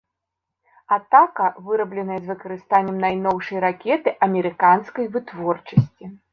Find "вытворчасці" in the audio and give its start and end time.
5.15-6.15